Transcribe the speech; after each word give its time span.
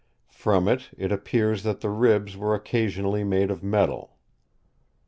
From 0.31 0.67
it, 0.67 0.89
it 0.97 1.11
appears 1.11 1.61
that 1.61 1.81
the 1.81 1.91
ribs 1.91 2.35
were 2.35 2.55
occasionally 2.55 3.23
made 3.23 3.51
of 3.51 3.61
metal. 3.61 4.17